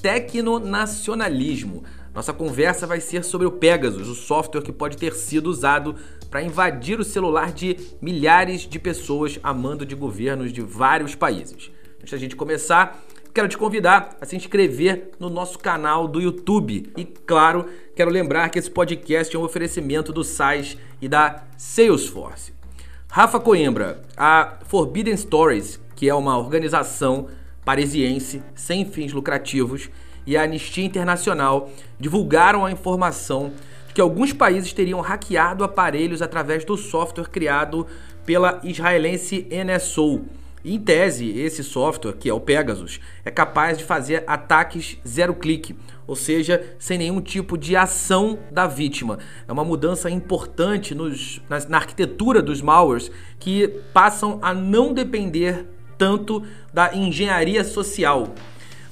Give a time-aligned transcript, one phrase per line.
[0.00, 1.84] tecnonacionalismo.
[2.14, 5.94] Nossa conversa vai ser sobre o Pegasus, o software que pode ter sido usado
[6.28, 11.70] para invadir o celular de milhares de pessoas a mando de governos de vários países.
[11.98, 13.00] Antes da gente começar,
[13.32, 16.92] quero te convidar a se inscrever no nosso canal do YouTube.
[16.96, 22.52] E claro, quero lembrar que esse podcast é um oferecimento do SAIS e da Salesforce.
[23.08, 27.28] Rafa Coimbra, a Forbidden Stories, que é uma organização
[27.64, 29.90] parisiense sem fins lucrativos,
[30.26, 33.52] e a Anistia Internacional divulgaram a informação
[33.88, 37.86] de que alguns países teriam hackeado aparelhos através do software criado
[38.24, 40.22] pela israelense NSO.
[40.62, 45.74] Em tese, esse software, que é o Pegasus, é capaz de fazer ataques zero clique,
[46.06, 49.18] ou seja, sem nenhum tipo de ação da vítima.
[49.48, 55.66] É uma mudança importante nos, na, na arquitetura dos malwares que passam a não depender
[56.00, 58.32] tanto da engenharia social.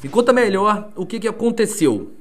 [0.02, 2.12] Me conta melhor o que, que aconteceu.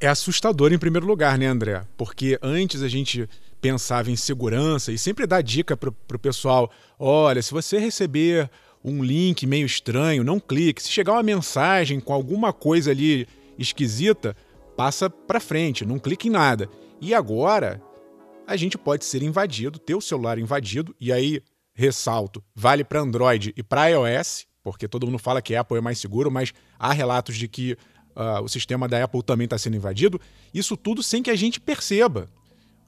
[0.00, 1.82] É assustador em primeiro lugar, né, André?
[1.96, 3.28] Porque antes a gente
[3.60, 8.50] pensava em segurança e sempre dá dica para o pessoal: olha, se você receber
[8.84, 10.82] um link meio estranho, não clique.
[10.82, 14.36] Se chegar uma mensagem com alguma coisa ali esquisita,
[14.76, 16.68] passa para frente, não clique em nada.
[17.00, 17.80] E agora
[18.46, 21.40] a gente pode ser invadido, ter o celular invadido, e aí,
[21.74, 25.98] ressalto, vale para Android e para iOS, porque todo mundo fala que Apple é mais
[25.98, 27.72] seguro, mas há relatos de que
[28.14, 30.20] uh, o sistema da Apple também está sendo invadido.
[30.52, 32.30] Isso tudo sem que a gente perceba.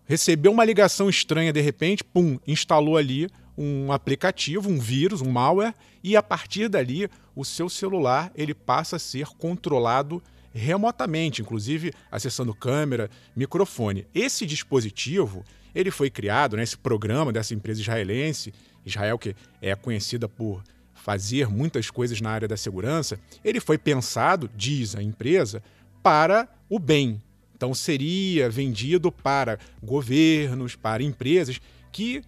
[0.05, 5.75] Recebeu uma ligação estranha de repente, pum, instalou ali um aplicativo, um vírus, um malware,
[6.03, 12.55] e a partir dali o seu celular ele passa a ser controlado remotamente, inclusive acessando
[12.55, 14.07] câmera, microfone.
[14.15, 15.45] Esse dispositivo
[15.75, 18.55] ele foi criado, né, esse programa dessa empresa israelense,
[18.87, 20.63] Israel que é conhecida por
[20.95, 25.63] fazer muitas coisas na área da segurança, ele foi pensado, diz a empresa,
[26.03, 27.23] para o bem.
[27.55, 31.61] Então seria vendido para governos, para empresas
[31.93, 32.23] que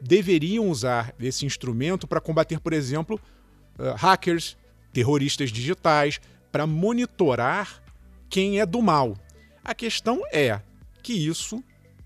[0.00, 3.20] deveriam usar esse instrumento para combater, por exemplo,
[3.78, 4.56] uh, hackers,
[4.92, 7.82] terroristas digitais, para monitorar
[8.30, 9.16] quem é do mal.
[9.64, 10.60] A questão é
[11.02, 11.62] que isso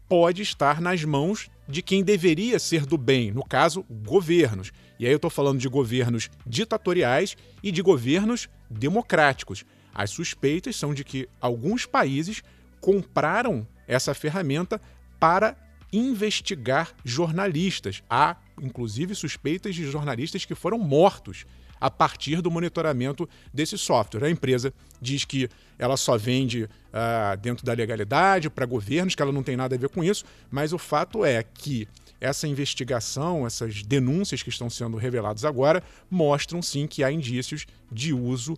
[0.09, 4.73] pode estar nas mãos de quem deveria ser do bem, no caso, governos.
[4.99, 9.65] E aí eu estou falando de governos ditatoriais e de governos democráticos.
[9.95, 12.43] As suspeitas são de que alguns países
[12.81, 14.81] compraram essa ferramenta
[15.21, 15.57] para
[15.93, 18.03] investigar jornalistas.
[18.09, 21.45] Há, inclusive, suspeitas de jornalistas que foram mortos
[21.83, 24.25] a partir do monitoramento desse software.
[24.25, 29.33] A empresa diz que ela só vende uh, dentro da legalidade para governos, que ela
[29.33, 31.89] não tem nada a ver com isso, mas o fato é que
[32.21, 38.15] essa investigação, essas denúncias que estão sendo reveladas agora, mostram sim que há indícios de
[38.15, 38.57] uso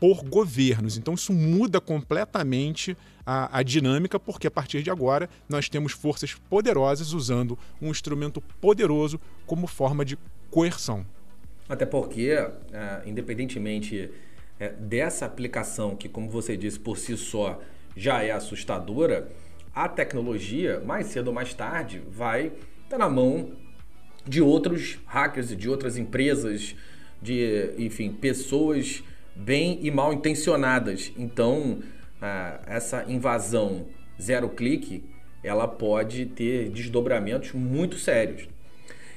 [0.00, 0.96] por governos.
[0.96, 6.34] Então isso muda completamente a, a, dinâmica, porque a partir de agora nós temos forças
[6.34, 10.18] poderosas usando um instrumento poderoso como forma de
[10.50, 11.06] coerção.
[11.68, 14.10] Até porque, é, independentemente
[14.60, 17.60] é, dessa aplicação, que, como você disse, por si só
[17.96, 19.28] já é assustadora,
[19.74, 22.52] a tecnologia, mais cedo ou mais tarde, vai
[22.84, 23.52] estar na mão
[24.26, 26.76] de outros hackers e de outras empresas,
[27.20, 29.02] de, enfim, pessoas
[29.34, 31.12] bem e mal intencionadas.
[31.16, 31.80] Então,
[32.66, 33.86] essa invasão
[34.20, 35.04] zero clique,
[35.42, 38.48] ela pode ter desdobramentos muito sérios.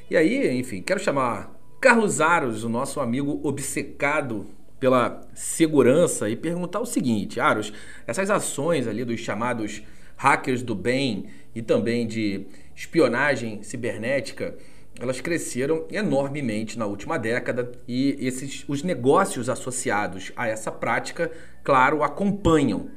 [0.10, 4.48] E aí, enfim, quero chamar Carlos Aros, o nosso amigo obcecado
[4.80, 7.72] pela segurança, e perguntar o seguinte: Aros,
[8.08, 9.84] essas ações ali dos chamados
[10.16, 14.56] hackers do bem e também de espionagem cibernética,
[15.00, 21.32] elas cresceram enormemente na última década e esses os negócios associados a essa prática,
[21.64, 22.90] claro, acompanham.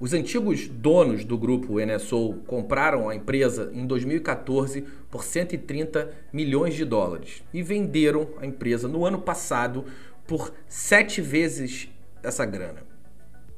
[0.00, 6.84] Os antigos donos do grupo NSO compraram a empresa em 2014 por 130 milhões de
[6.84, 9.84] dólares e venderam a empresa no ano passado
[10.24, 11.88] por sete vezes
[12.22, 12.84] essa grana.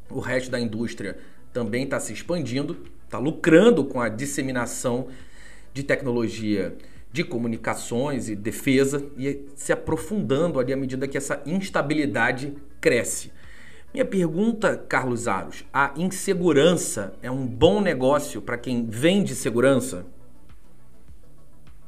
[0.09, 1.19] O resto da indústria
[1.53, 5.09] também está se expandindo, está lucrando com a disseminação
[5.75, 6.75] de tecnologia
[7.13, 13.31] de comunicações e defesa e se aprofundando ali à medida que essa instabilidade cresce.
[13.93, 20.07] Minha pergunta, Carlos Aros, a insegurança é um bom negócio para quem vende segurança?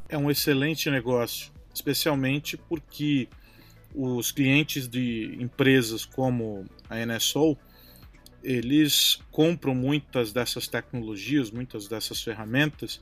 [0.09, 3.29] É um excelente negócio, especialmente porque
[3.95, 7.57] os clientes de empresas como a NSO,
[8.43, 13.01] eles compram muitas dessas tecnologias, muitas dessas ferramentas,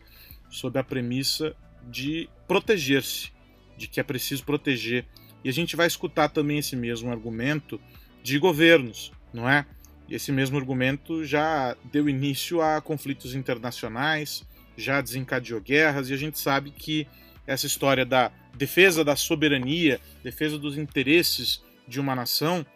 [0.50, 1.56] sob a premissa
[1.88, 3.32] de proteger-se,
[3.78, 5.06] de que é preciso proteger.
[5.42, 7.80] E a gente vai escutar também esse mesmo argumento
[8.22, 9.66] de governos, não é?
[10.08, 14.44] Esse mesmo argumento já deu início a conflitos internacionais,
[14.76, 17.06] já desencadeou guerras, e a gente sabe que
[17.46, 22.66] essa história da defesa da soberania, defesa dos interesses de uma nação,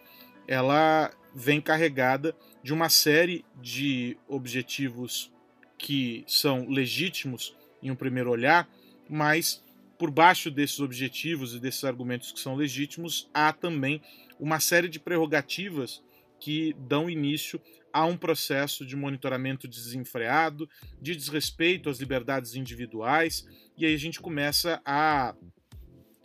[0.47, 5.31] ela vem carregada de uma série de objetivos
[5.77, 8.67] que são legítimos em um primeiro olhar,
[9.09, 9.63] mas
[9.97, 14.01] por baixo desses objetivos e desses argumentos que são legítimos, há também
[14.39, 16.03] uma série de prerrogativas
[16.39, 17.61] que dão início
[17.91, 20.69] a um processo de monitoramento desenfreado,
[21.01, 23.47] de desrespeito às liberdades individuais,
[23.77, 25.33] e aí a gente começa a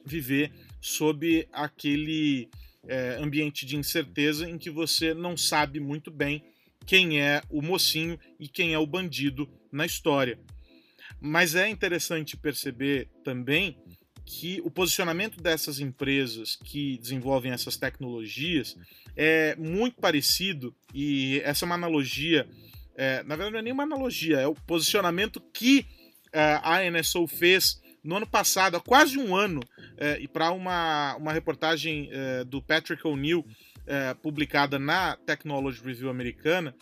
[0.04, 2.48] viver sob aquele
[2.88, 6.42] é, ambiente de incerteza em que você não sabe muito bem
[6.86, 10.40] quem é o mocinho e quem é o bandido na história.
[11.20, 13.78] Mas é interessante perceber também
[14.30, 18.76] que o posicionamento dessas empresas que desenvolvem essas tecnologias
[19.16, 22.48] é muito parecido, e essa é uma analogia,
[22.94, 25.84] é, na verdade não é nem uma analogia, é o posicionamento que
[26.32, 29.60] é, a NSO fez no ano passado, há quase um ano,
[29.96, 33.44] é, e para uma, uma reportagem é, do Patrick O'Neill,
[33.84, 36.72] é, publicada na Technology Review americana,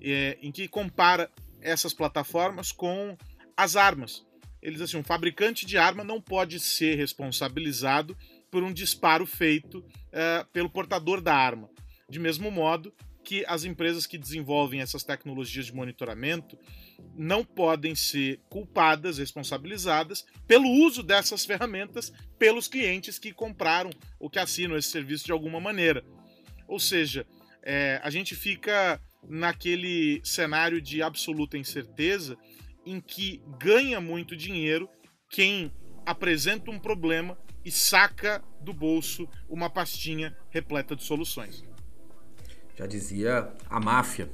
[0.00, 1.28] é, em que compara
[1.60, 3.18] essas plataformas com
[3.56, 4.24] as armas.
[4.62, 8.16] Eles assim, um fabricante de arma não pode ser responsabilizado
[8.50, 11.68] por um disparo feito é, pelo portador da arma.
[12.08, 12.94] De mesmo modo
[13.24, 16.58] que as empresas que desenvolvem essas tecnologias de monitoramento
[17.14, 24.38] não podem ser culpadas, responsabilizadas pelo uso dessas ferramentas pelos clientes que compraram ou que
[24.38, 26.04] assinam esse serviço de alguma maneira.
[26.66, 27.26] Ou seja,
[27.62, 32.36] é, a gente fica naquele cenário de absoluta incerteza
[32.84, 34.88] em que ganha muito dinheiro
[35.28, 35.72] quem
[36.04, 41.64] apresenta um problema e saca do bolso uma pastinha repleta de soluções.
[42.76, 44.30] Já dizia a máfia.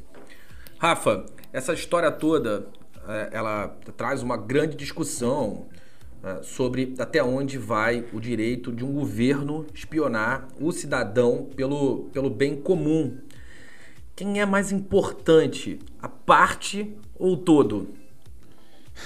[0.79, 2.71] Rafa, essa história toda
[3.07, 5.69] é, ela traz uma grande discussão
[6.23, 12.31] é, sobre até onde vai o direito de um governo espionar o cidadão pelo, pelo
[12.31, 13.19] bem comum.
[14.15, 17.95] Quem é mais importante, a parte ou o todo?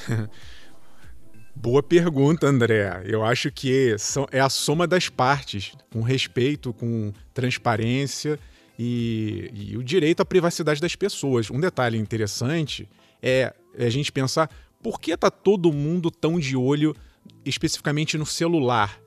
[1.54, 3.02] Boa pergunta, André.
[3.04, 3.94] Eu acho que
[4.30, 8.38] é a soma das partes, com respeito, com transparência
[8.78, 11.50] e, e o direito à privacidade das pessoas.
[11.50, 12.88] Um detalhe interessante
[13.22, 14.50] é a gente pensar
[14.82, 16.96] por que está todo mundo tão de olho
[17.44, 18.98] especificamente no celular.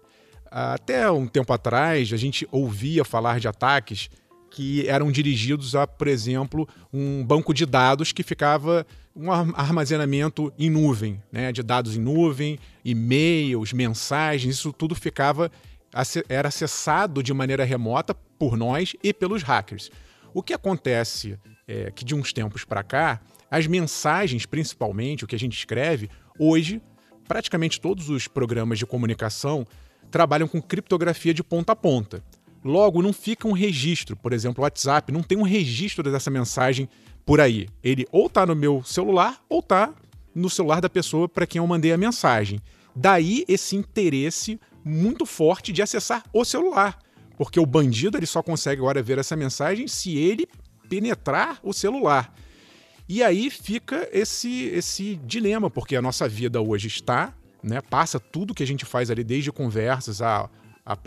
[0.50, 4.10] Até um tempo atrás, a gente ouvia falar de ataques
[4.56, 10.70] que eram dirigidos a, por exemplo, um banco de dados que ficava um armazenamento em
[10.70, 15.52] nuvem, né, de dados em nuvem, e-mails, mensagens, isso tudo ficava
[16.30, 19.92] era acessado de maneira remota por nós e pelos hackers.
[20.34, 21.38] O que acontece
[21.68, 23.20] é que de uns tempos para cá,
[23.52, 26.10] as mensagens, principalmente o que a gente escreve,
[26.40, 26.82] hoje
[27.28, 29.68] praticamente todos os programas de comunicação
[30.10, 32.24] trabalham com criptografia de ponta a ponta.
[32.66, 36.90] Logo, não fica um registro, por exemplo, o WhatsApp não tem um registro dessa mensagem
[37.24, 37.70] por aí.
[37.84, 39.94] Ele ou está no meu celular ou está
[40.34, 42.60] no celular da pessoa para quem eu mandei a mensagem.
[42.96, 46.98] Daí esse interesse muito forte de acessar o celular,
[47.38, 50.48] porque o bandido ele só consegue agora ver essa mensagem se ele
[50.90, 52.34] penetrar o celular.
[53.08, 57.32] E aí fica esse esse dilema, porque a nossa vida hoje está,
[57.62, 60.50] né, passa tudo que a gente faz ali desde conversas a,
[60.86, 60.98] a,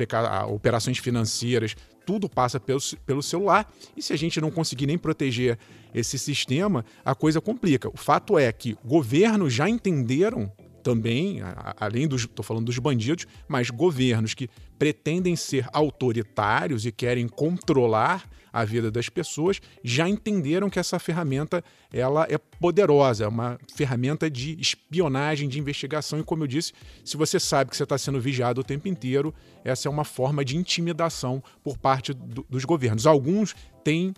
[0.41, 3.71] a operações financeiras, tudo passa pelo, pelo celular.
[3.97, 5.59] E se a gente não conseguir nem proteger
[5.95, 7.89] esse sistema, a coisa complica.
[7.89, 10.51] O fato é que governos já entenderam
[10.83, 11.41] também,
[11.79, 18.29] além dos, estou falando dos bandidos, mas governos que pretendem ser autoritários e querem controlar
[18.53, 24.31] a vida das pessoas, já entenderam que essa ferramenta ela é poderosa, é uma ferramenta
[24.31, 26.73] de espionagem, de investigação e como eu disse,
[27.05, 30.45] se você sabe que você está sendo vigiado o tempo inteiro, essa é uma forma
[30.45, 33.07] de intimidação por parte do, dos governos.
[33.07, 33.55] Alguns
[33.85, 34.15] têm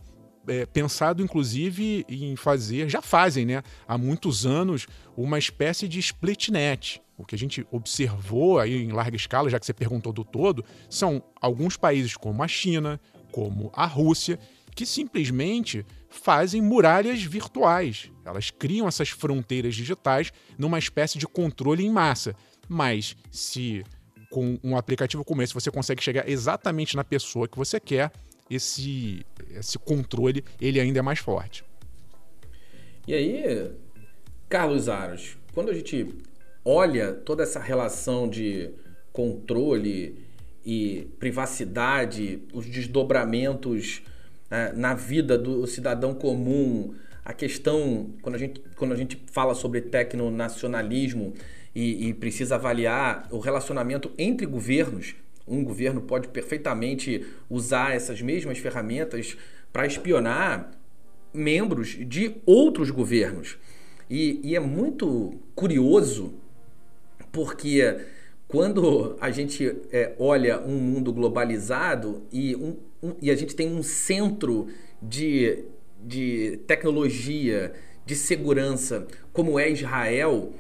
[0.46, 6.48] é, pensado inclusive em fazer, já fazem, né, há muitos anos, uma espécie de split
[6.48, 7.02] net.
[7.16, 10.64] O que a gente observou aí em larga escala, já que você perguntou do todo,
[10.88, 12.98] são alguns países como a China,
[13.30, 14.38] como a Rússia,
[14.74, 18.10] que simplesmente fazem muralhas virtuais.
[18.24, 22.34] Elas criam essas fronteiras digitais numa espécie de controle em massa.
[22.68, 23.84] Mas se
[24.30, 28.12] com um aplicativo como esse você consegue chegar exatamente na pessoa que você quer,
[28.50, 31.64] esse, esse controle ele ainda é mais forte.
[33.06, 33.70] E aí,
[34.48, 36.14] Carlos Aros, quando a gente
[36.64, 38.70] olha toda essa relação de
[39.12, 40.18] controle
[40.64, 44.02] e privacidade, os desdobramentos
[44.50, 49.54] né, na vida do cidadão comum, a questão, quando a gente, quando a gente fala
[49.54, 51.34] sobre tecnonacionalismo
[51.74, 55.14] e, e precisa avaliar o relacionamento entre governos,
[55.46, 59.36] um governo pode perfeitamente usar essas mesmas ferramentas
[59.72, 60.70] para espionar
[61.32, 63.58] membros de outros governos.
[64.08, 66.34] E, e, é muito curioso
[67.30, 67.98] porque
[68.48, 73.72] quando a gente é, olha um mundo globalizado e, um, um, e a gente tem
[73.72, 74.66] um centro
[75.00, 75.64] de,
[76.04, 77.72] de tecnologia,
[78.04, 80.52] de segurança, como é Israel,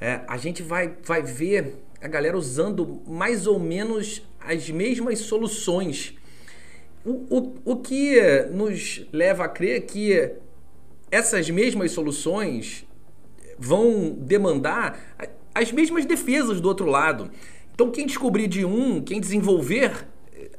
[0.00, 6.14] é, a gente vai, vai ver a galera usando mais ou menos as mesmas soluções.
[7.04, 8.20] O, o, o que
[8.50, 10.32] nos leva a crer que
[11.10, 12.86] essas mesmas soluções
[13.58, 14.98] vão demandar
[15.54, 17.30] as mesmas defesas do outro lado.
[17.72, 20.06] Então, quem descobrir de um, quem desenvolver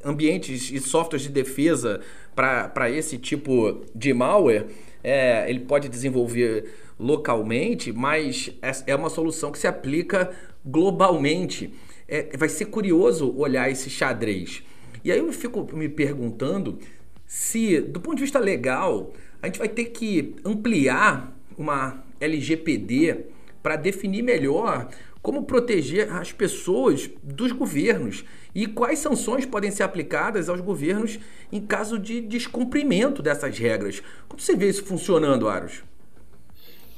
[0.06, 2.00] ambientes e softwares de defesa
[2.34, 4.66] para esse tipo de malware,
[5.02, 10.30] é, ele pode desenvolver localmente, mas é, é uma solução que se aplica
[10.64, 11.72] globalmente.
[12.08, 14.62] É, vai ser curioso olhar esse xadrez.
[15.04, 16.78] E aí eu fico me perguntando
[17.26, 23.26] se, do ponto de vista legal, a gente vai ter que ampliar uma LGPD
[23.62, 24.88] para definir melhor
[25.26, 31.18] como proteger as pessoas dos governos e quais sanções podem ser aplicadas aos governos
[31.50, 34.00] em caso de descumprimento dessas regras.
[34.28, 35.82] Como você vê isso funcionando, Aros?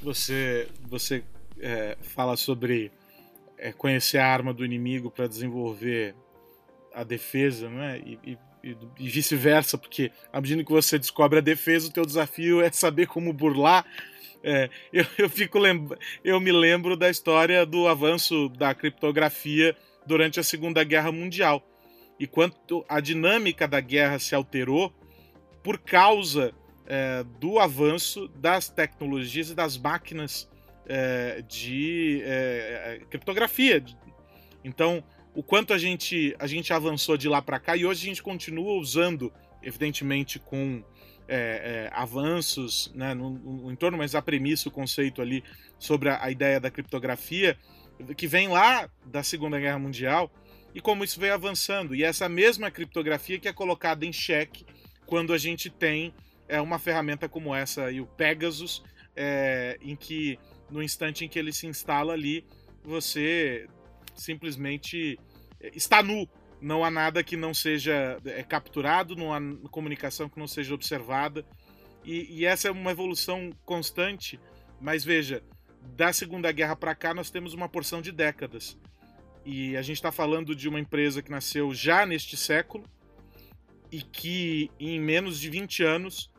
[0.03, 1.25] Você, você
[1.59, 2.93] é, fala sobre
[3.57, 6.15] é, conhecer a arma do inimigo para desenvolver
[6.95, 7.99] a defesa, né?
[8.05, 12.61] E, e, e vice-versa, porque à medida que você descobre a defesa, o teu desafio
[12.61, 13.87] é saber como burlar.
[14.43, 15.59] É, eu, eu, fico
[16.25, 19.77] eu me lembro da história do avanço da criptografia
[20.07, 21.63] durante a Segunda Guerra Mundial
[22.19, 24.93] e quanto a dinâmica da guerra se alterou
[25.63, 26.53] por causa
[26.87, 30.49] é, do avanço das tecnologias e das máquinas
[30.87, 33.85] é, de é, é criptografia.
[34.65, 35.05] Então,
[35.35, 38.23] o quanto a gente, a gente avançou de lá para cá e hoje a gente
[38.23, 40.83] continua usando, evidentemente, com
[41.29, 45.45] é, é, avanços né, no, no, entorno, mas a premissa, o conceito ali
[45.79, 47.57] sobre a, a, ideia da criptografia,
[48.17, 50.31] que vem lá da Segunda Guerra Mundial,
[50.75, 51.95] e como isso veio avançando.
[51.95, 54.65] E essa mesma criptografia que é colocada em xeque
[55.07, 56.15] quando a gente tem
[56.49, 58.83] é, uma ferramenta como essa, e o Pegasus,
[59.15, 60.39] é, em que
[60.71, 62.45] no instante em que ele se instala ali,
[62.83, 63.69] você
[64.15, 65.19] simplesmente
[65.61, 66.29] é, está nu.
[66.61, 71.45] Não há nada que não seja é, capturado, não há comunicação que não seja observada.
[72.05, 74.41] E, e essa é uma evolução constante.
[74.81, 75.43] Mas veja,
[75.97, 78.77] da Segunda Guerra para cá nós temos uma porção de décadas.
[79.45, 82.85] E a gente está falando de uma empresa que nasceu já neste século
[83.91, 86.31] e que em menos de 20 anos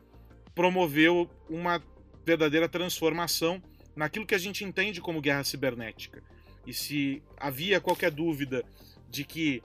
[0.54, 1.82] promoveu uma
[2.24, 3.62] verdadeira transformação
[3.96, 6.22] naquilo que a gente entende como guerra cibernética.
[6.66, 8.62] E se havia qualquer dúvida
[9.08, 9.62] de que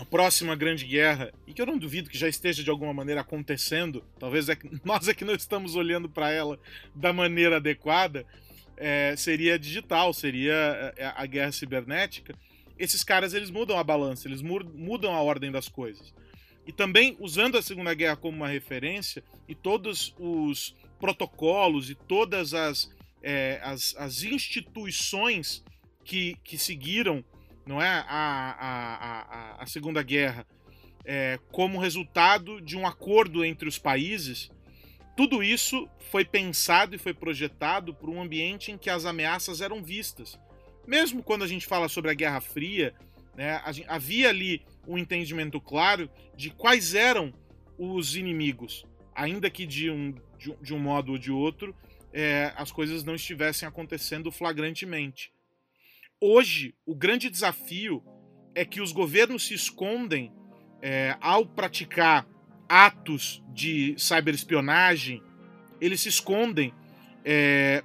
[0.00, 3.20] a próxima grande guerra, e que eu não duvido que já esteja de alguma maneira
[3.20, 6.58] acontecendo, talvez é que nós é que não estamos olhando para ela
[6.94, 8.24] da maneira adequada,
[8.78, 12.34] é, seria digital, seria é, a guerra cibernética.
[12.78, 16.14] Esses caras eles mudam a balança, eles mudam a ordem das coisas.
[16.66, 22.54] E também usando a Segunda Guerra como uma referência e todos os protocolos e todas
[22.54, 22.90] as,
[23.22, 25.62] é, as, as instituições
[26.02, 27.22] que, que seguiram
[27.66, 28.94] não é a, a,
[29.60, 30.46] a, Segunda Guerra
[31.04, 34.50] é, como resultado de um acordo entre os países,
[35.16, 39.82] tudo isso foi pensado e foi projetado por um ambiente em que as ameaças eram
[39.82, 40.38] vistas.
[40.86, 42.94] Mesmo quando a gente fala sobre a Guerra Fria,
[43.36, 47.32] né, gente, havia ali um entendimento claro de quais eram
[47.78, 51.74] os inimigos, ainda que de um, de, de um modo ou de outro
[52.12, 55.32] é, as coisas não estivessem acontecendo flagrantemente.
[56.20, 58.02] Hoje, o grande desafio
[58.60, 60.30] é que os governos se escondem
[60.82, 62.26] é, ao praticar
[62.68, 65.22] atos de cyberespionagem,
[65.80, 66.70] eles se escondem
[67.24, 67.82] é,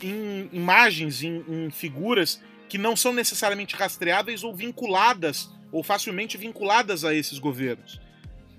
[0.00, 7.04] em imagens, em, em figuras que não são necessariamente rastreáveis ou vinculadas, ou facilmente vinculadas
[7.04, 8.00] a esses governos.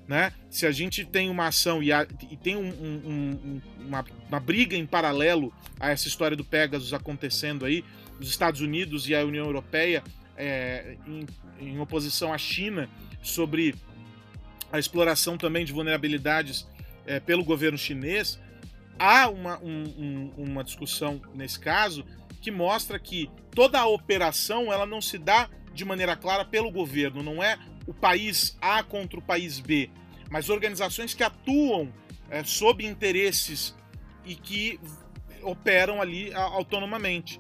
[0.06, 0.34] né?
[0.50, 4.76] Se a gente tem uma ação e, a, e tem um, um, uma, uma, briga
[4.76, 7.82] em paralelo a essa história do Pegasus acontecendo aí,
[8.20, 10.04] os Estados Unidos e a União Europeia
[10.38, 11.26] é, em,
[11.60, 12.90] em, oposição à China
[13.22, 13.76] sobre
[14.72, 16.68] a exploração também de vulnerabilidades
[17.06, 18.40] é, pelo governo chinês,
[19.00, 22.06] há uma, um, uma discussão nesse caso
[22.42, 27.24] que mostra que toda a operação ela não se dá de maneira clara pelo governo,
[27.24, 29.90] não é o país A contra o país B,
[30.30, 31.92] mas organizações que atuam
[32.30, 33.76] é, sob interesses
[34.26, 34.80] e que
[35.44, 37.40] operam ali autonomamente.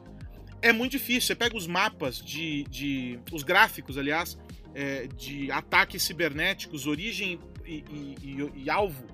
[0.65, 1.27] É muito difícil.
[1.27, 2.63] Você pega os mapas de.
[2.63, 4.36] de os gráficos, aliás,
[4.74, 9.05] é, de ataques cibernéticos, origem e, e, e, e alvo,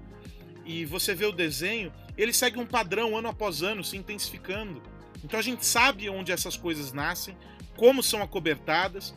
[0.66, 4.82] e você vê o desenho, ele segue um padrão ano após ano, se intensificando.
[5.26, 7.36] Então a gente sabe onde essas coisas nascem,
[7.76, 9.14] como são acobertadas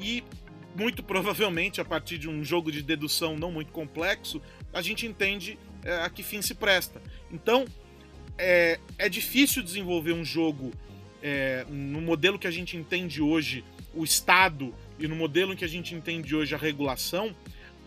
[0.00, 0.24] e
[0.74, 4.42] muito provavelmente, a partir de um jogo de dedução não muito complexo,
[4.72, 7.00] a gente entende é, a que fim se presta.
[7.30, 7.66] Então,
[8.36, 10.72] é, é difícil desenvolver um jogo
[11.22, 15.68] é, no modelo que a gente entende hoje, o Estado, e no modelo que a
[15.68, 17.34] gente entende hoje a regulação,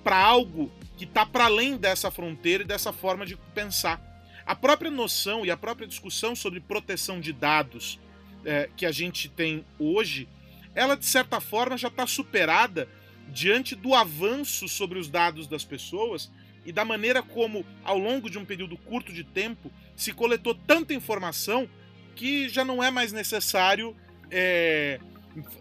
[0.03, 4.01] para algo que está para além dessa fronteira e dessa forma de pensar.
[4.45, 7.99] A própria noção e a própria discussão sobre proteção de dados
[8.43, 10.27] é, que a gente tem hoje
[10.73, 12.87] ela de certa forma já está superada
[13.27, 16.31] diante do avanço sobre os dados das pessoas
[16.65, 20.93] e da maneira como, ao longo de um período curto de tempo, se coletou tanta
[20.93, 21.67] informação
[22.15, 23.95] que já não é mais necessário
[24.29, 24.99] é,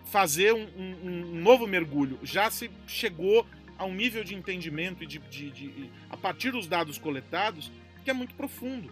[0.06, 2.18] fazer um, um, um, novo mergulho.
[2.22, 3.46] Já se chegou
[3.78, 7.70] a um nível de entendimento e de, de, de, a partir dos dados coletados
[8.04, 8.90] que é muito profundo.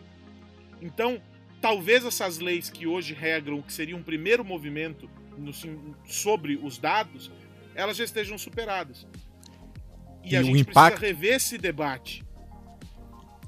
[0.81, 1.21] Então,
[1.61, 5.53] talvez essas leis que hoje regram o que seria um primeiro movimento no,
[6.07, 7.31] sobre os dados,
[7.75, 9.07] elas já estejam superadas.
[10.25, 10.99] E, e a gente impacto...
[10.99, 12.25] precisa rever esse debate.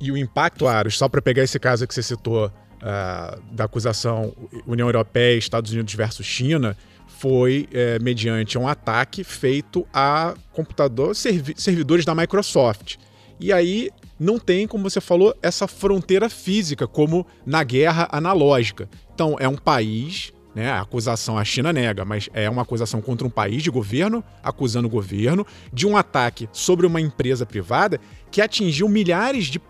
[0.00, 2.50] E o impacto, Aros, só para pegar esse caso que você citou
[2.82, 4.32] uh, da acusação
[4.66, 11.54] União Europeia, Estados Unidos versus China, foi é, mediante um ataque feito a computador, servi
[11.56, 12.96] servidores da Microsoft.
[13.38, 18.88] E aí não tem, como você falou, essa fronteira física, como na guerra analógica.
[19.12, 20.70] Então, é um país né?
[20.70, 24.88] A acusação a China nega, mas é uma acusação contra um país de governo, acusando
[24.88, 29.60] o governo de um ataque sobre uma empresa privada que atingiu milhares de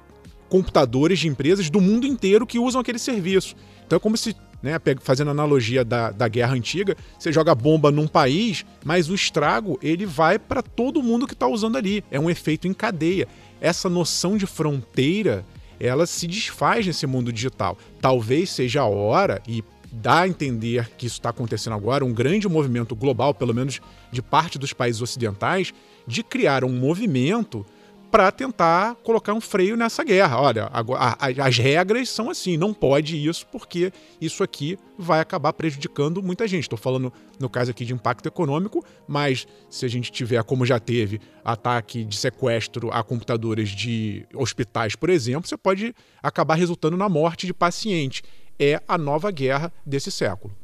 [0.51, 3.55] computadores de empresas do mundo inteiro que usam aquele serviço.
[3.87, 8.07] Então é como se, né, fazendo analogia da, da guerra antiga, você joga bomba num
[8.07, 12.05] país, mas o estrago ele vai para todo mundo que está usando ali.
[12.11, 13.27] É um efeito em cadeia.
[13.61, 15.47] Essa noção de fronteira
[15.79, 17.79] ela se desfaz nesse mundo digital.
[18.03, 22.47] Talvez seja a hora, e dá a entender que isso está acontecendo agora, um grande
[22.49, 23.81] movimento global, pelo menos
[24.13, 25.73] de parte dos países ocidentais,
[26.07, 27.65] de criar um movimento
[28.11, 30.41] para tentar colocar um freio nessa guerra.
[30.41, 36.23] Olha, agora, as regras são assim, não pode isso porque isso aqui vai acabar prejudicando
[36.23, 36.65] muita gente.
[36.65, 40.81] Estou falando no caso aqui de impacto econômico, mas se a gente tiver, como já
[40.81, 47.09] teve, ataque de sequestro a computadores de hospitais, por exemplo, você pode acabar resultando na
[47.09, 48.23] morte de paciente
[48.59, 50.55] é a nova guerra desse século.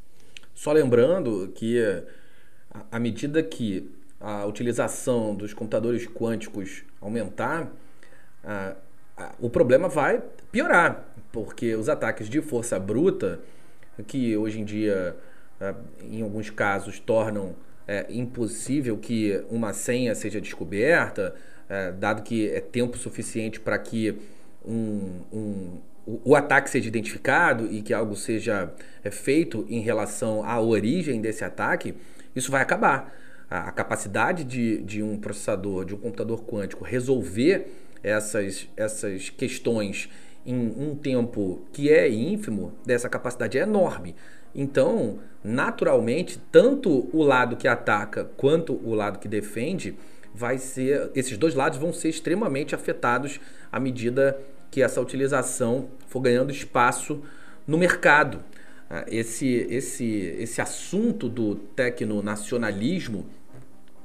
[0.55, 1.81] Só lembrando que,
[2.91, 7.71] à medida que a utilização dos computadores quânticos aumentar,
[8.45, 8.75] a,
[9.17, 13.41] a, o problema vai piorar, porque os ataques de força bruta,
[14.07, 15.17] que hoje em dia,
[15.61, 17.55] a, em alguns casos, tornam
[17.87, 21.35] é, impossível que uma senha seja descoberta,
[21.69, 24.17] é, dado que é tempo suficiente para que
[24.65, 25.79] um, um
[26.25, 31.45] o, ataque seja identificado e que algo seja é, feito em relação à origem desse
[31.45, 31.95] ataque,
[32.35, 33.13] isso vai acabar.
[33.51, 37.67] A, a capacidade de, de um processador, de um computador quântico resolver
[38.03, 40.09] essas, essas questões
[40.45, 44.15] em um tempo que é ínfimo, dessa capacidade é enorme.
[44.55, 49.97] Então, naturalmente, tanto o lado que ataca quanto o lado que defende
[50.33, 53.41] vai ser, esses dois lados vão ser extremamente afetados
[53.73, 54.39] à medida
[54.71, 57.23] que essa utilização for ganhando espaço
[57.67, 58.43] no mercado.
[58.89, 60.05] Ah, esse, esse,
[60.39, 63.27] esse assunto do tecnonacionalismo,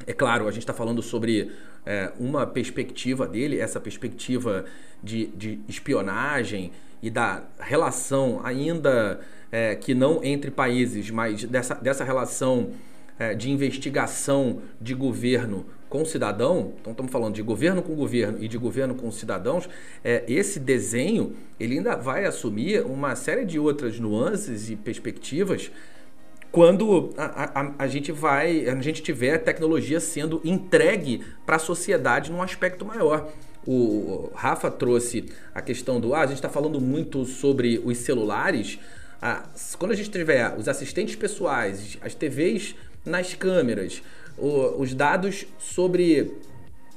[0.07, 1.51] é claro, a gente está falando sobre
[1.85, 4.65] é, uma perspectiva dele, essa perspectiva
[5.03, 12.03] de, de espionagem e da relação ainda é, que não entre países, mas dessa, dessa
[12.03, 12.71] relação
[13.19, 18.47] é, de investigação de governo com cidadão, então estamos falando de governo com governo e
[18.47, 19.67] de governo com cidadãos,
[20.01, 25.69] é, esse desenho ele ainda vai assumir uma série de outras nuances e perspectivas
[26.49, 32.31] quando a, a, a gente vai, a gente tiver tecnologia sendo entregue para a sociedade
[32.31, 33.29] num aspecto maior.
[33.67, 38.79] o Rafa trouxe a questão do ah, a gente está falando muito sobre os celulares.
[39.21, 39.43] Ah,
[39.77, 42.75] quando a gente tiver os assistentes pessoais, as TVs
[43.05, 44.01] nas câmeras,
[44.41, 46.33] o, os dados sobre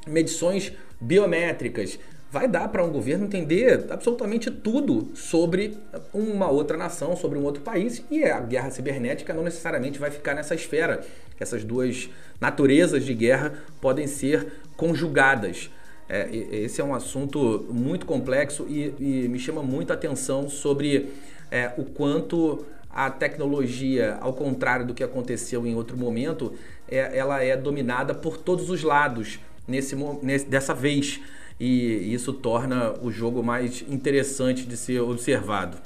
[0.07, 1.99] medições biométricas,
[2.35, 5.79] vai dar para um governo entender absolutamente tudo sobre
[6.13, 10.35] uma outra nação, sobre um outro país, e a guerra cibernética não necessariamente vai ficar
[10.35, 11.05] nessa esfera.
[11.39, 15.71] Essas duas naturezas de guerra podem ser conjugadas.
[16.09, 21.13] É, esse é um assunto muito complexo e, e me chama muito a atenção sobre
[21.51, 26.53] é, o quanto a tecnologia, ao contrário do que aconteceu em outro momento,
[26.89, 31.21] é, ela é dominada por todos os lados nesse, nesse, dessa vez
[31.59, 35.79] e isso torna o jogo mais interessante de ser observado.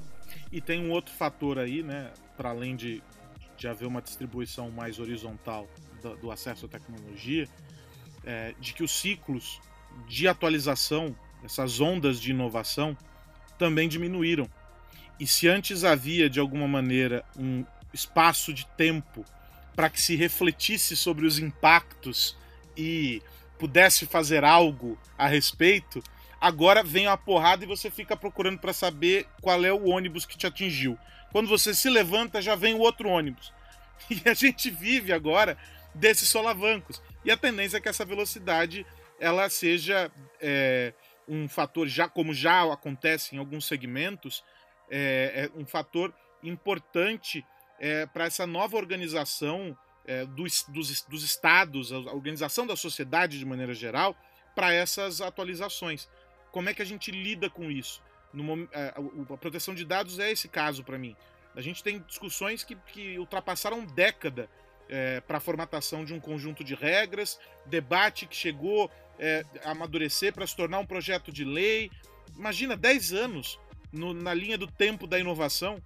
[0.51, 3.03] E tem um outro fator aí, né, para além de,
[3.57, 5.69] de haver uma distribuição mais horizontal
[6.03, 7.47] do, do acesso à tecnologia,
[8.25, 9.61] é, de que os ciclos
[10.07, 12.97] de atualização, essas ondas de inovação,
[13.59, 14.49] também diminuíram.
[15.21, 19.25] E se antes havia, de alguma maneira, um espaço de tempo
[19.79, 22.37] para que se refletisse sobre os impactos
[22.77, 23.23] e
[23.61, 26.03] pudesse fazer algo a respeito,
[26.41, 30.37] agora vem a porrada e você fica procurando para saber qual é o ônibus que
[30.37, 30.99] te atingiu.
[31.31, 33.53] Quando você se levanta, já vem o outro ônibus.
[34.11, 35.57] E a gente vive agora
[35.95, 37.01] desses solavancos.
[37.25, 38.85] E a tendência é que essa velocidade
[39.21, 40.11] ela seja
[40.41, 40.93] é,
[41.29, 44.43] um fator, já como já acontece em alguns segmentos,
[44.91, 46.13] é, é um fator
[46.43, 47.47] importante
[47.79, 53.45] é, para essa nova organização é, dos, dos, dos estados, a organização da sociedade de
[53.45, 54.17] maneira geral,
[54.55, 56.09] para essas atualizações.
[56.51, 58.03] Como é que a gente lida com isso?
[58.33, 61.15] No, é, a, a, proteção de dados é esse caso para mim.
[61.55, 64.49] A gente tem discussões que, que ultrapassaram década
[64.89, 70.33] é, para a formatação de um conjunto de regras, debate que chegou é, a amadurecer
[70.33, 71.91] para se tornar um projeto de lei.
[72.37, 73.59] Imagina 10 anos
[73.93, 75.83] no, na linha do tempo da inovação.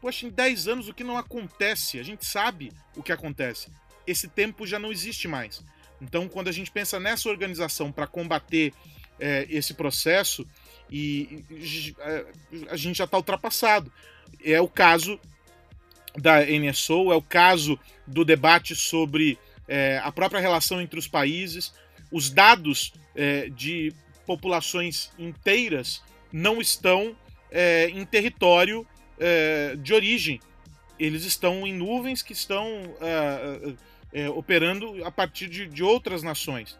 [0.00, 1.98] Poxa, em 10 anos o que não acontece?
[1.98, 3.68] A gente sabe o que acontece.
[4.06, 5.64] Esse tempo já não existe mais.
[6.00, 8.72] Então, quando a gente pensa nessa organização para combater
[9.18, 10.46] é, esse processo,
[10.90, 11.96] e, e
[12.68, 13.92] a gente já está ultrapassado.
[14.44, 15.18] É o caso
[16.16, 21.72] da NSO, é o caso do debate sobre é, a própria relação entre os países.
[22.10, 23.92] Os dados é, de
[24.26, 27.16] populações inteiras não estão
[27.50, 28.86] é, em território
[29.18, 30.40] é, de origem.
[30.98, 32.66] Eles estão em nuvens que estão
[33.00, 33.74] é,
[34.12, 36.78] é, operando a partir de, de outras nações.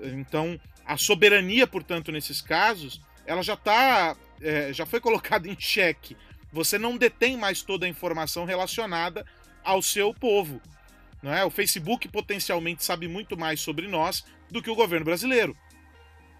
[0.00, 6.16] Então, a soberania, portanto, nesses casos, ela já está, é, já foi colocada em xeque.
[6.52, 9.24] Você não detém mais toda a informação relacionada
[9.62, 10.60] ao seu povo.
[11.22, 11.44] Não é?
[11.44, 15.56] O Facebook potencialmente sabe muito mais sobre nós do que o governo brasileiro.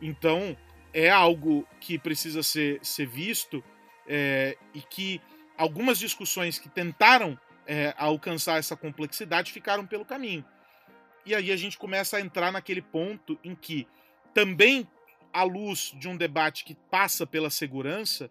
[0.00, 0.56] Então,
[0.92, 3.62] é algo que precisa ser, ser visto
[4.06, 5.20] é, e que
[5.60, 10.42] algumas discussões que tentaram é, alcançar essa complexidade ficaram pelo caminho.
[11.26, 13.86] E aí a gente começa a entrar naquele ponto em que,
[14.32, 14.88] também
[15.30, 18.30] à luz de um debate que passa pela segurança,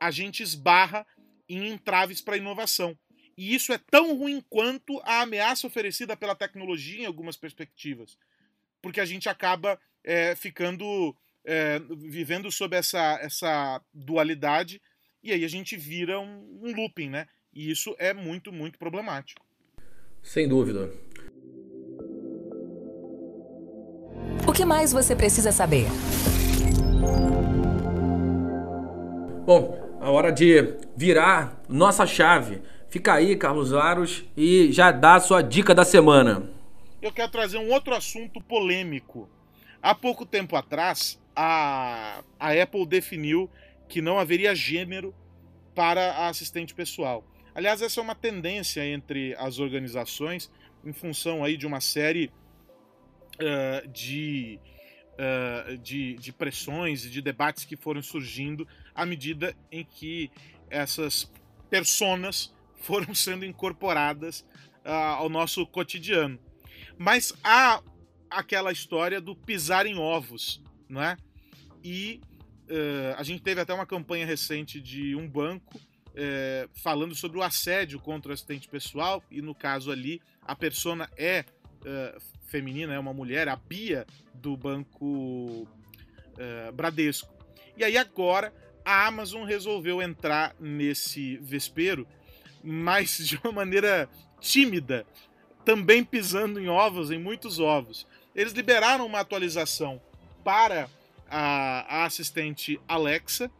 [0.00, 1.06] a gente esbarra
[1.48, 2.98] em entraves para a inovação.
[3.38, 8.18] E isso é tão ruim quanto a ameaça oferecida pela tecnologia em algumas perspectivas.
[8.82, 11.16] Porque a gente acaba é, ficando.
[11.46, 14.80] É, vivendo sob essa, essa dualidade
[15.24, 17.26] e aí a gente vira um, um looping, né?
[17.52, 19.42] E isso é muito, muito problemático.
[20.22, 20.92] Sem dúvida.
[24.46, 25.86] O que mais você precisa saber?
[29.46, 32.60] Bom, a hora de virar nossa chave.
[32.90, 36.50] Fica aí, Carlos Aros, e já dá a sua dica da semana.
[37.00, 39.28] Eu quero trazer um outro assunto polêmico.
[39.82, 43.50] Há pouco tempo atrás, a, a Apple definiu
[43.94, 45.14] que não haveria gênero
[45.72, 47.24] para a assistente pessoal.
[47.54, 50.50] Aliás, essa é uma tendência entre as organizações
[50.84, 52.28] em função aí de uma série
[53.36, 54.58] uh, de,
[55.12, 60.28] uh, de, de pressões e de debates que foram surgindo à medida em que
[60.68, 61.32] essas
[61.70, 62.52] personas
[62.82, 64.40] foram sendo incorporadas
[64.84, 66.36] uh, ao nosso cotidiano.
[66.98, 67.80] Mas há
[68.28, 71.16] aquela história do pisar em ovos, não é?
[71.80, 72.20] E
[73.16, 78.00] a gente teve até uma campanha recente de um banco uh, falando sobre o assédio
[78.00, 81.44] contra o assistente pessoal, e no caso ali, a persona é
[81.80, 85.68] uh, feminina, é uma mulher, a Bia do banco
[86.74, 87.32] Bradesco.
[87.76, 88.52] E aí agora
[88.84, 92.06] a Amazon resolveu entrar nesse vespeiro,
[92.62, 94.08] mas de uma maneira
[94.40, 95.06] tímida,
[95.64, 98.06] também pisando em ovos, em muitos ovos.
[98.34, 100.00] Eles liberaram uma atualização
[100.44, 100.88] para
[101.28, 103.50] a, a assistente Alexa,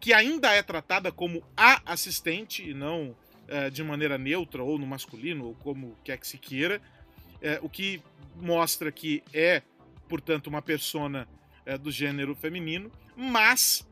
[0.00, 3.16] que ainda é tratada como a assistente e não
[3.48, 6.80] é, de maneira neutra ou no masculino ou como quer que se queira,
[7.40, 8.02] é, o que
[8.36, 9.62] mostra que é,
[10.08, 11.28] portanto, uma persona
[11.66, 13.86] é, do gênero feminino, mas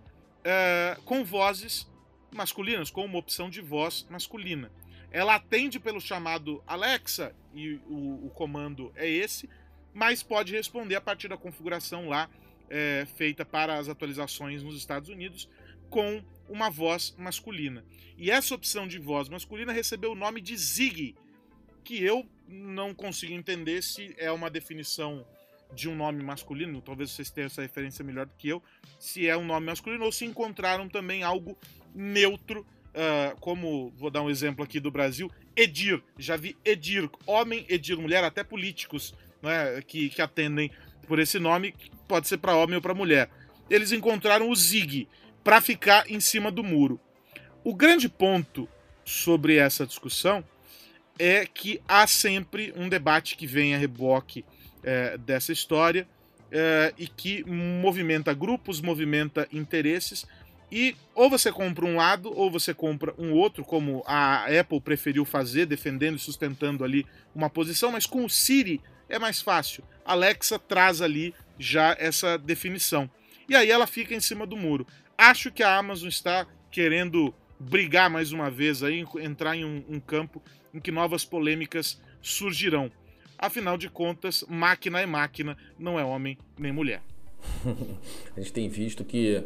[0.45, 1.89] é, com vozes
[2.33, 4.71] masculinas, com uma opção de voz masculina.
[5.11, 9.49] Ela atende pelo chamado Alexa e o, o comando é esse,
[9.93, 12.31] mas pode responder a partir da configuração lá
[12.71, 15.49] é, feita para as atualizações nos Estados Unidos
[15.91, 17.85] com uma voz masculina.
[18.17, 21.15] E essa opção de voz masculina recebeu o nome de Zig,
[21.85, 25.27] que eu não consigo entender se é uma definição
[25.73, 28.63] de um nome masculino, talvez vocês tenham essa referência melhor do que eu,
[28.99, 31.57] se é um nome masculino ou se encontraram também algo
[31.95, 36.03] neutro, uh, como, vou dar um exemplo aqui do Brasil, Edir.
[36.19, 40.71] Já vi Edir, homem, Edir, mulher, até políticos né, que, que atendem
[41.11, 41.75] por esse nome,
[42.07, 43.29] pode ser para homem ou para mulher.
[43.69, 45.09] Eles encontraram o Zig
[45.43, 47.01] para ficar em cima do muro.
[47.65, 48.69] O grande ponto
[49.05, 50.45] sobre essa discussão
[51.19, 54.45] é que há sempre um debate que vem a reboque
[54.85, 56.07] é, dessa história
[56.49, 60.25] é, e que movimenta grupos, movimenta interesses.
[60.71, 65.25] E ou você compra um lado ou você compra um outro, como a Apple preferiu
[65.25, 69.85] fazer, defendendo e sustentando ali uma posição, mas com o Siri é mais fácil.
[70.05, 73.11] Alexa traz ali já essa definição.
[73.49, 74.87] E aí ela fica em cima do muro.
[75.19, 80.01] Acho que a Amazon está querendo brigar mais uma vez aí, entrar em um, um
[80.01, 80.43] campo
[80.73, 82.91] em que novas polêmicas surgirão.
[83.39, 87.03] Afinal de contas, máquina é máquina, não é homem nem mulher.
[88.37, 89.43] a gente tem visto que,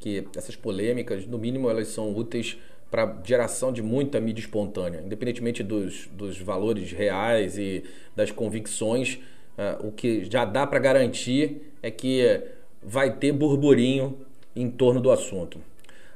[0.00, 2.56] que essas polêmicas, no mínimo, elas são úteis
[2.92, 7.82] para geração de muita mídia espontânea, independentemente dos, dos valores reais e
[8.14, 9.18] das convicções.
[9.56, 12.42] Uh, o que já dá para garantir é que
[12.82, 14.18] vai ter burburinho
[14.54, 15.58] em torno do assunto.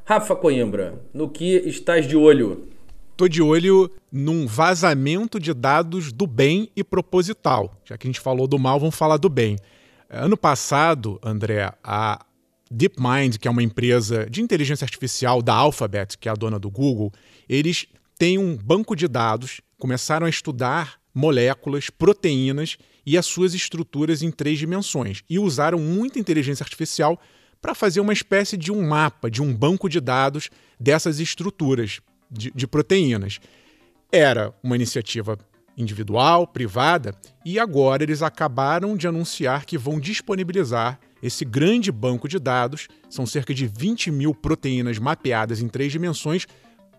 [0.04, 2.68] Rafa Coimbra, no que estás de olho?
[3.16, 7.74] Tô de olho num vazamento de dados do bem e proposital.
[7.86, 9.56] Já que a gente falou do mal, vamos falar do bem.
[10.10, 12.24] Ano passado, André, a
[12.70, 16.70] DeepMind, que é uma empresa de inteligência artificial da Alphabet, que é a dona do
[16.70, 17.12] Google,
[17.48, 17.86] eles
[18.18, 24.30] têm um banco de dados, começaram a estudar moléculas, proteínas e as suas estruturas em
[24.30, 27.18] três dimensões e usaram muita inteligência artificial
[27.60, 32.00] para fazer uma espécie de um mapa, de um banco de dados dessas estruturas
[32.30, 33.40] de, de proteínas.
[34.12, 35.38] Era uma iniciativa
[35.76, 42.38] individual, privada, e agora eles acabaram de anunciar que vão disponibilizar esse grande banco de
[42.38, 46.46] dados, são cerca de 20 mil proteínas mapeadas em três dimensões,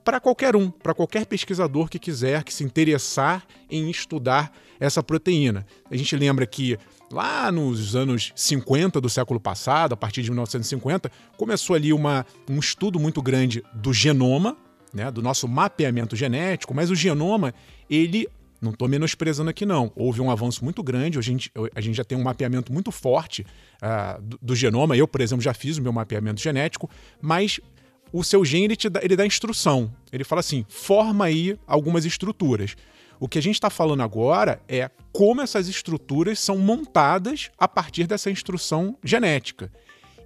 [0.03, 5.65] para qualquer um, para qualquer pesquisador que quiser, que se interessar em estudar essa proteína.
[5.91, 6.77] A gente lembra que
[7.11, 12.57] lá nos anos 50 do século passado, a partir de 1950, começou ali uma, um
[12.57, 14.55] estudo muito grande do genoma,
[14.93, 17.53] né, do nosso mapeamento genético, mas o genoma,
[17.89, 18.29] ele
[18.61, 19.91] não estou menosprezando aqui, não.
[19.95, 21.17] Houve um avanço muito grande.
[21.17, 23.45] A gente, a gente já tem um mapeamento muito forte
[23.81, 24.97] uh, do, do, genoma.
[24.97, 26.89] Eu, por exemplo, já fiz o meu mapeamento genético,
[27.21, 27.59] mas
[28.11, 29.93] o seu gene ele, te dá, ele dá instrução.
[30.11, 32.75] Ele fala assim: forma aí algumas estruturas.
[33.19, 38.05] O que a gente está falando agora é como essas estruturas são montadas a partir
[38.05, 39.71] dessa instrução genética.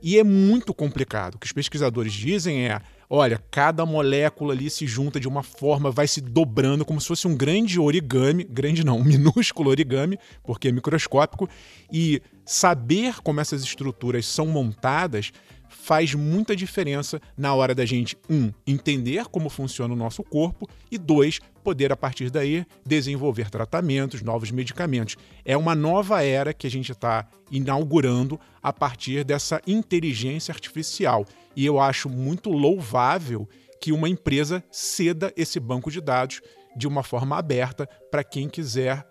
[0.01, 1.35] E é muito complicado.
[1.35, 2.81] O que os pesquisadores dizem é
[3.13, 7.27] Olha, cada molécula ali se junta de uma forma, vai se dobrando como se fosse
[7.27, 11.49] um grande origami, grande não, um minúsculo origami, porque é microscópico,
[11.91, 15.33] e saber como essas estruturas são montadas
[15.67, 20.97] faz muita diferença na hora da gente, um, entender como funciona o nosso corpo e
[20.97, 25.17] dois, poder a partir daí desenvolver tratamentos, novos medicamentos.
[25.43, 31.25] É uma nova era que a gente está inaugurando a partir dessa inteligência artificial.
[31.55, 33.47] E eu acho muito louvável
[33.79, 36.41] que uma empresa ceda esse banco de dados
[36.75, 39.05] de uma forma aberta para quem quiser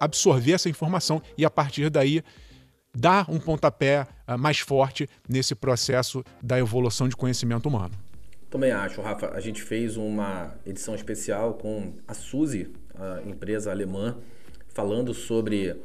[0.00, 2.22] absorver essa informação e a partir daí
[2.94, 7.94] dar um pontapé uh, mais forte nesse processo da evolução de conhecimento humano.
[8.48, 9.30] Também acho, Rafa.
[9.34, 14.16] A gente fez uma edição especial com a Suzy, a empresa alemã,
[14.68, 15.76] falando sobre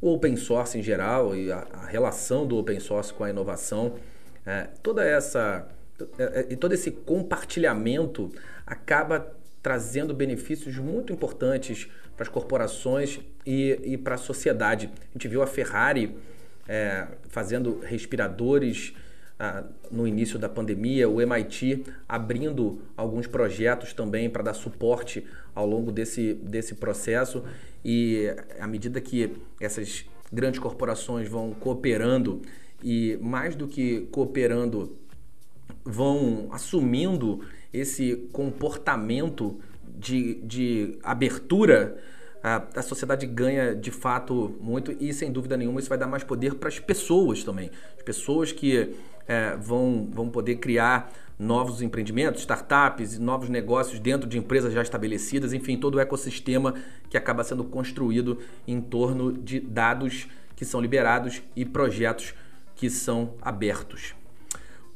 [0.00, 3.94] o open source em geral e a relação do open source com a inovação.
[4.48, 5.68] É, toda essa
[6.18, 8.32] é, é, e todo esse compartilhamento
[8.66, 9.30] acaba
[9.62, 14.90] trazendo benefícios muito importantes para as corporações e, e para a sociedade.
[15.10, 16.16] A gente viu a Ferrari
[16.66, 18.94] é, fazendo respiradores
[19.38, 25.66] ah, no início da pandemia, o MIT abrindo alguns projetos também para dar suporte ao
[25.66, 27.44] longo desse, desse processo
[27.84, 32.42] e à medida que essas grandes corporações vão cooperando
[32.82, 34.96] e mais do que cooperando,
[35.84, 37.40] vão assumindo
[37.72, 39.58] esse comportamento
[39.98, 41.98] de, de abertura,
[42.42, 46.22] a, a, sociedade ganha de fato muito e sem dúvida nenhuma isso vai dar mais
[46.22, 47.70] poder para as pessoas também.
[47.96, 48.94] As pessoas que
[49.26, 55.52] é, vão, vão poder criar novos empreendimentos, startups, novos negócios dentro de empresas já estabelecidas,
[55.52, 56.74] enfim, todo o ecossistema
[57.08, 62.34] que acaba sendo construído em torno de dados que são liberados e projetos
[62.78, 64.14] que são abertos.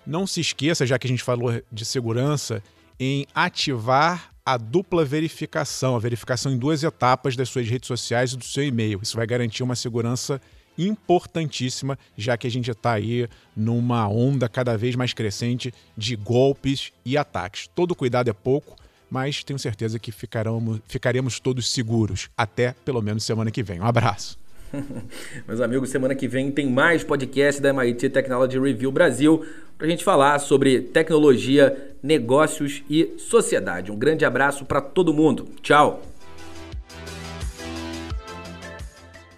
[0.06, 2.62] Não se esqueça, já que a gente falou de segurança,
[3.00, 8.38] em ativar a dupla verificação, a verificação em duas etapas das suas redes sociais e
[8.38, 9.00] do seu e-mail.
[9.02, 10.42] Isso vai garantir uma segurança
[10.78, 16.92] importantíssima, já que a gente está aí numa onda cada vez mais crescente de golpes
[17.06, 17.68] e ataques.
[17.74, 18.76] Todo cuidado é pouco,
[19.10, 23.80] mas tenho certeza que ficaremos, ficaremos todos seguros até pelo menos semana que vem.
[23.80, 24.43] Um abraço.
[25.48, 29.46] Meus amigos, semana que vem tem mais podcast da MIT Technology Review Brasil
[29.78, 33.92] para a gente falar sobre tecnologia, negócios e sociedade.
[33.92, 35.48] Um grande abraço para todo mundo.
[35.62, 36.02] Tchau!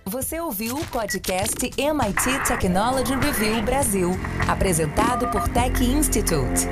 [0.06, 4.12] Você ouviu o podcast MIT Technology Review Brasil,
[4.48, 6.68] apresentado por Tech Institute.